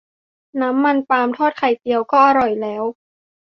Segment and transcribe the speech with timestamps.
[0.61, 2.83] น้ำมันปาล์มทอดไข่เจียวก็อร่อยแล้ว